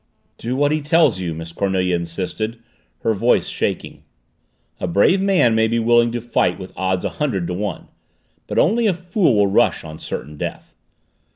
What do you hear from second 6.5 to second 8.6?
with odds a hundred to one but